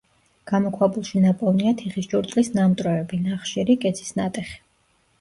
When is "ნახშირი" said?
3.31-3.81